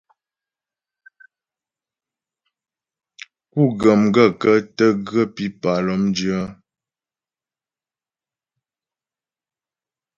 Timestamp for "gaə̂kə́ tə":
4.13-4.85